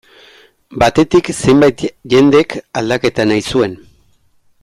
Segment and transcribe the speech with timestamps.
[0.83, 1.83] Batetik, zenbait
[2.15, 3.77] jendek aldaketa nahi zuen.